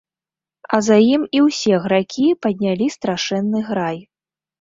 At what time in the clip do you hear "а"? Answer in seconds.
0.77-0.77